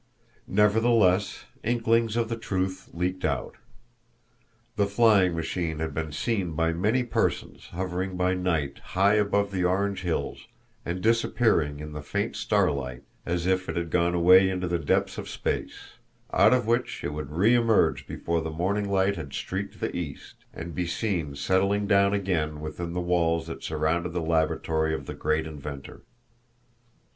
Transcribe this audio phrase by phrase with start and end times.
[0.47, 3.57] Nevertheless, inklings of the truth leaked out.
[4.75, 9.63] The flying machine had been seen by many persons hovering by night high above the
[9.63, 10.47] Orange hills
[10.83, 15.19] and disappearing in the faint starlight as if it had gone away into the depths
[15.19, 15.99] of space,
[16.33, 20.33] out of which it would re emerge before the morning light had streaked the east,
[20.51, 25.13] and be seen settling down again within the walls that surrounded the laboratory of the
[25.13, 26.01] great inventor.